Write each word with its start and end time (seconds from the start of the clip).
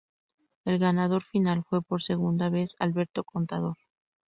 El 0.65 0.79
ganador 0.79 1.23
final 1.25 1.63
fue 1.63 1.83
por 1.83 2.01
segunda 2.01 2.49
vez 2.49 2.75
Alberto 2.79 3.23
Contador. 3.23 3.77